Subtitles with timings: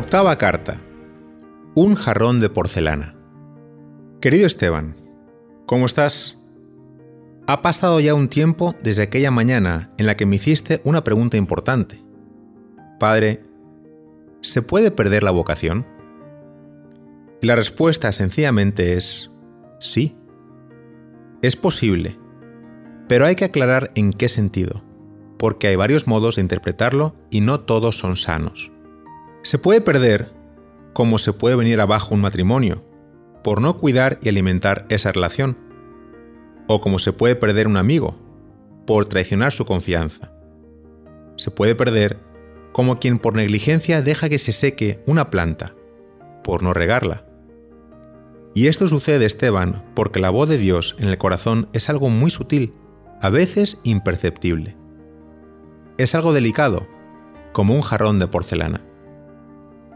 [0.00, 0.80] Octava carta.
[1.74, 3.16] Un jarrón de porcelana.
[4.20, 4.94] Querido Esteban,
[5.66, 6.38] ¿cómo estás?
[7.48, 11.36] Ha pasado ya un tiempo desde aquella mañana en la que me hiciste una pregunta
[11.36, 12.00] importante.
[13.00, 13.42] Padre,
[14.40, 15.84] ¿se puede perder la vocación?
[17.42, 19.32] Y la respuesta sencillamente es
[19.80, 20.16] sí.
[21.42, 22.20] Es posible,
[23.08, 24.84] pero hay que aclarar en qué sentido,
[25.40, 28.70] porque hay varios modos de interpretarlo y no todos son sanos.
[29.48, 30.30] Se puede perder
[30.92, 32.84] como se puede venir abajo un matrimonio,
[33.42, 35.56] por no cuidar y alimentar esa relación,
[36.66, 38.18] o como se puede perder un amigo,
[38.86, 40.34] por traicionar su confianza.
[41.36, 42.20] Se puede perder
[42.72, 45.74] como quien por negligencia deja que se seque una planta,
[46.44, 47.24] por no regarla.
[48.52, 52.28] Y esto sucede, Esteban, porque la voz de Dios en el corazón es algo muy
[52.28, 52.74] sutil,
[53.22, 54.76] a veces imperceptible.
[55.96, 56.86] Es algo delicado,
[57.54, 58.84] como un jarrón de porcelana.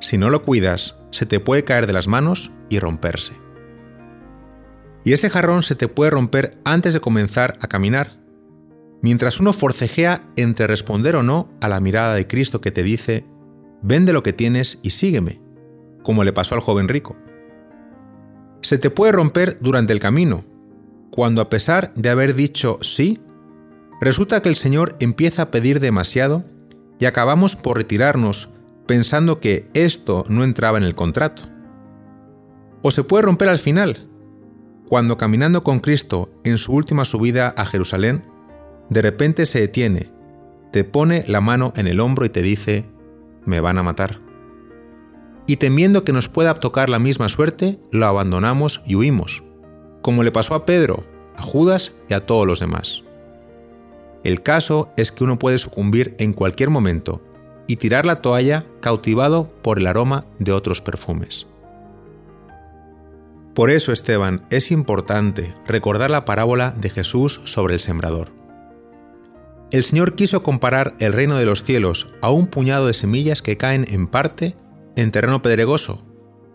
[0.00, 3.32] Si no lo cuidas, se te puede caer de las manos y romperse.
[5.04, 8.18] Y ese jarrón se te puede romper antes de comenzar a caminar,
[9.02, 13.24] mientras uno forcejea entre responder o no a la mirada de Cristo que te dice,
[13.82, 15.40] vende lo que tienes y sígueme,
[16.02, 17.16] como le pasó al joven rico.
[18.60, 20.44] Se te puede romper durante el camino,
[21.10, 23.20] cuando a pesar de haber dicho sí,
[24.00, 26.44] resulta que el Señor empieza a pedir demasiado
[26.98, 28.50] y acabamos por retirarnos
[28.88, 31.42] pensando que esto no entraba en el contrato.
[32.82, 34.08] O se puede romper al final,
[34.88, 38.24] cuando caminando con Cristo en su última subida a Jerusalén,
[38.88, 40.10] de repente se detiene,
[40.72, 42.86] te pone la mano en el hombro y te dice,
[43.44, 44.20] me van a matar.
[45.46, 49.44] Y temiendo que nos pueda tocar la misma suerte, lo abandonamos y huimos,
[50.00, 51.04] como le pasó a Pedro,
[51.36, 53.04] a Judas y a todos los demás.
[54.24, 57.22] El caso es que uno puede sucumbir en cualquier momento
[57.68, 61.46] y tirar la toalla cautivado por el aroma de otros perfumes.
[63.54, 68.32] Por eso, Esteban, es importante recordar la parábola de Jesús sobre el sembrador.
[69.70, 73.58] El Señor quiso comparar el reino de los cielos a un puñado de semillas que
[73.58, 74.56] caen en parte
[74.96, 76.06] en terreno pedregoso,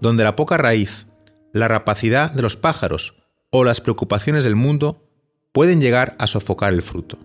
[0.00, 1.08] donde la poca raíz,
[1.52, 5.04] la rapacidad de los pájaros o las preocupaciones del mundo
[5.52, 7.18] pueden llegar a sofocar el fruto.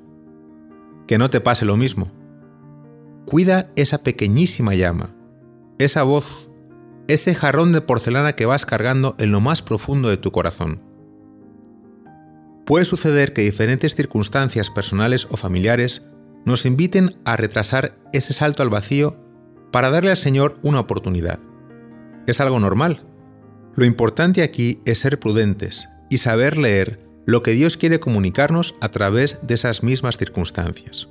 [1.08, 2.12] Que no te pase lo mismo.
[3.28, 5.14] Cuida esa pequeñísima llama,
[5.80, 6.50] esa voz,
[7.10, 10.82] ese jarrón de porcelana que vas cargando en lo más profundo de tu corazón.
[12.66, 16.08] Puede suceder que diferentes circunstancias personales o familiares
[16.46, 19.18] nos inviten a retrasar ese salto al vacío
[19.74, 21.40] para darle al Señor una oportunidad.
[22.28, 23.04] Es algo normal.
[23.76, 28.88] Lo importante aquí es ser prudentes y saber leer lo que Dios quiere comunicarnos a
[28.88, 31.10] través de esas mismas circunstancias.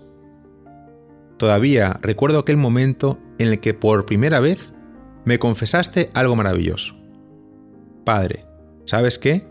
[1.36, 4.72] Todavía recuerdo aquel momento en el que por primera vez
[5.24, 6.94] me confesaste algo maravilloso.
[8.04, 8.46] Padre,
[8.84, 9.46] ¿sabes qué?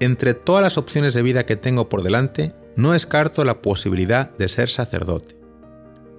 [0.00, 4.48] Entre todas las opciones de vida que tengo por delante, no descarto la posibilidad de
[4.48, 5.36] ser sacerdote.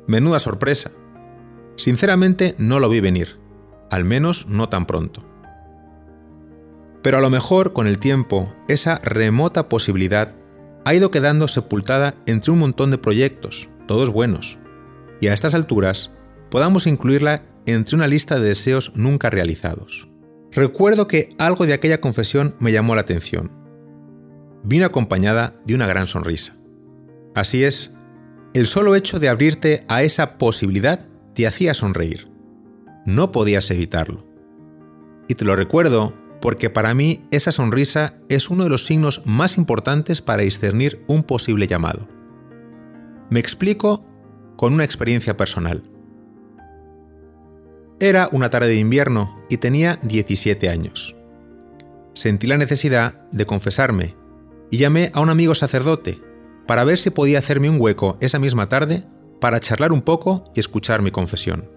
[0.08, 0.92] Menuda sorpresa.
[1.76, 3.40] Sinceramente no lo vi venir,
[3.90, 5.26] al menos no tan pronto.
[7.02, 10.36] Pero a lo mejor con el tiempo esa remota posibilidad
[10.86, 14.59] ha ido quedando sepultada entre un montón de proyectos, todos buenos,
[15.22, 16.12] y a estas alturas
[16.50, 20.09] podamos incluirla entre una lista de deseos nunca realizados.
[20.52, 23.52] Recuerdo que algo de aquella confesión me llamó la atención.
[24.64, 26.58] Vino acompañada de una gran sonrisa.
[27.34, 27.94] Así es,
[28.54, 32.30] el solo hecho de abrirte a esa posibilidad te hacía sonreír.
[33.06, 34.28] No podías evitarlo.
[35.30, 39.58] Y te lo recuerdo porque para mí esa sonrisa es uno de los signos más
[39.58, 42.09] importantes para discernir un posible llamado.
[43.30, 44.06] Me explico
[44.62, 45.82] con una experiencia personal.
[48.00, 51.16] Era una tarde de invierno y tenía 17 años.
[52.14, 54.16] Sentí la necesidad de confesarme
[54.70, 56.22] y llamé a un amigo sacerdote
[56.68, 59.03] para ver si podía hacerme un hueco esa misma tarde
[59.40, 61.68] para charlar un poco y escuchar mi confesión.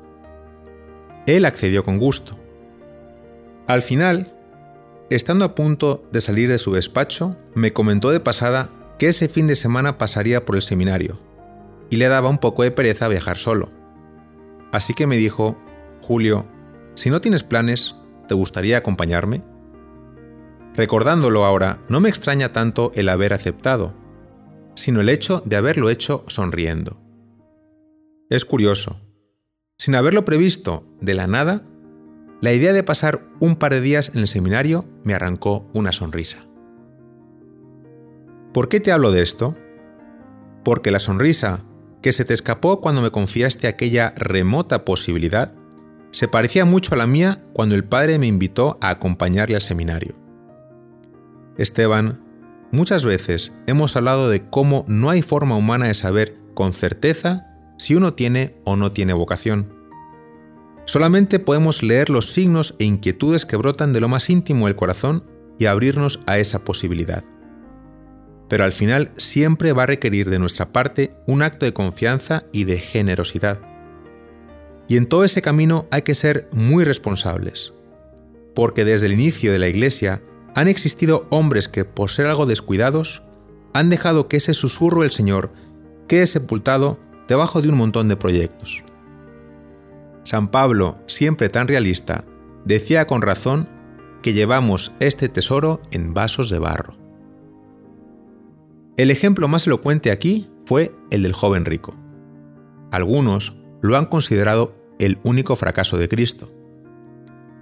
[1.26, 2.38] Él accedió con gusto.
[3.66, 4.36] Al final,
[5.08, 8.68] estando a punto de salir de su despacho, me comentó de pasada
[8.98, 11.18] que ese fin de semana pasaría por el seminario
[11.94, 13.70] y le daba un poco de pereza viajar solo.
[14.72, 15.56] Así que me dijo,
[16.02, 16.44] Julio,
[16.96, 17.94] si no tienes planes,
[18.26, 19.44] ¿te gustaría acompañarme?
[20.74, 23.94] Recordándolo ahora, no me extraña tanto el haber aceptado,
[24.74, 27.00] sino el hecho de haberlo hecho sonriendo.
[28.28, 29.00] Es curioso.
[29.78, 31.62] Sin haberlo previsto de la nada,
[32.40, 36.38] la idea de pasar un par de días en el seminario me arrancó una sonrisa.
[38.52, 39.56] ¿Por qué te hablo de esto?
[40.64, 41.64] Porque la sonrisa
[42.04, 45.54] que se te escapó cuando me confiaste aquella remota posibilidad,
[46.10, 50.14] se parecía mucho a la mía cuando el padre me invitó a acompañarle al seminario.
[51.56, 52.22] Esteban,
[52.70, 57.46] muchas veces hemos hablado de cómo no hay forma humana de saber con certeza
[57.78, 59.72] si uno tiene o no tiene vocación.
[60.84, 65.24] Solamente podemos leer los signos e inquietudes que brotan de lo más íntimo del corazón
[65.58, 67.24] y abrirnos a esa posibilidad.
[68.48, 72.64] Pero al final siempre va a requerir de nuestra parte un acto de confianza y
[72.64, 73.60] de generosidad.
[74.88, 77.72] Y en todo ese camino hay que ser muy responsables,
[78.54, 80.22] porque desde el inicio de la Iglesia
[80.54, 83.22] han existido hombres que, por ser algo descuidados,
[83.72, 85.52] han dejado que ese susurro del Señor
[86.06, 88.84] quede sepultado debajo de un montón de proyectos.
[90.22, 92.24] San Pablo, siempre tan realista,
[92.64, 93.68] decía con razón
[94.22, 97.03] que llevamos este tesoro en vasos de barro.
[98.96, 101.96] El ejemplo más elocuente aquí fue el del joven rico.
[102.92, 106.52] Algunos lo han considerado el único fracaso de Cristo.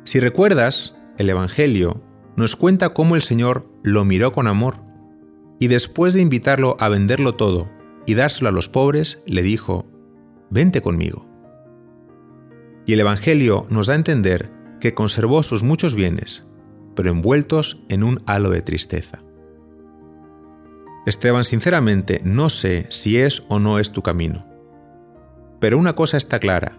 [0.04, 2.02] Si recuerdas, el Evangelio
[2.36, 4.82] nos cuenta cómo el Señor lo miró con amor
[5.58, 7.70] y después de invitarlo a venderlo todo
[8.04, 9.86] y dárselo a los pobres, le dijo,
[10.50, 11.26] Vente conmigo.
[12.84, 16.44] Y el Evangelio nos da a entender que conservó sus muchos bienes,
[16.94, 19.22] pero envueltos en un halo de tristeza.
[21.04, 24.46] Esteban, sinceramente, no sé si es o no es tu camino.
[25.58, 26.78] Pero una cosa está clara.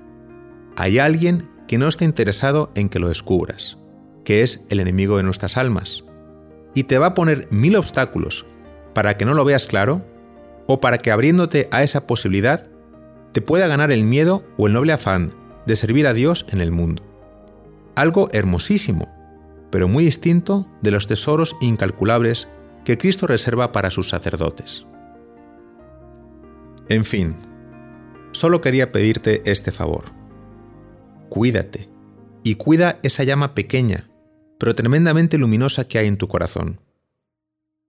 [0.78, 3.78] Hay alguien que no está interesado en que lo descubras,
[4.24, 6.06] que es el enemigo de nuestras almas,
[6.74, 8.46] y te va a poner mil obstáculos
[8.94, 10.06] para que no lo veas claro
[10.68, 12.70] o para que abriéndote a esa posibilidad
[13.34, 15.34] te pueda ganar el miedo o el noble afán
[15.66, 17.04] de servir a Dios en el mundo.
[17.96, 19.14] Algo hermosísimo,
[19.70, 22.48] pero muy distinto de los tesoros incalculables
[22.84, 24.86] que Cristo reserva para sus sacerdotes.
[26.90, 27.36] En fin,
[28.32, 30.06] solo quería pedirte este favor.
[31.30, 31.90] Cuídate
[32.44, 34.10] y cuida esa llama pequeña,
[34.60, 36.82] pero tremendamente luminosa que hay en tu corazón.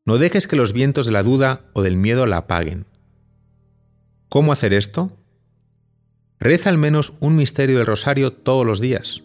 [0.06, 2.86] No dejes que los vientos de la duda o del miedo la apaguen.
[4.28, 5.16] ¿Cómo hacer esto?
[6.38, 9.22] Reza al menos un misterio del rosario todos los días.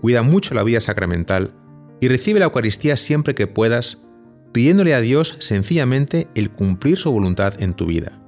[0.00, 1.54] Cuida mucho la vida sacramental
[2.00, 4.03] y recibe la Eucaristía siempre que puedas,
[4.54, 8.22] pidiéndole a Dios sencillamente el cumplir su voluntad en tu vida.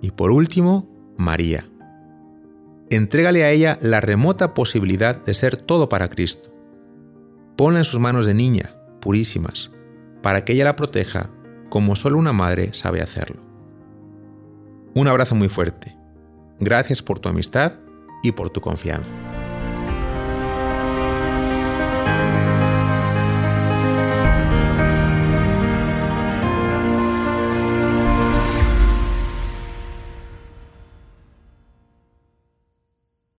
[0.00, 0.88] Y por último,
[1.18, 1.68] María.
[2.90, 6.54] Entrégale a ella la remota posibilidad de ser todo para Cristo.
[7.56, 9.72] Ponla en sus manos de niña, purísimas,
[10.22, 11.32] para que ella la proteja
[11.70, 13.42] como solo una madre sabe hacerlo.
[14.94, 16.04] Un abrazo muy fuerte
[16.60, 17.74] Gracias por tu amistad
[18.22, 19.12] y por tu confianza.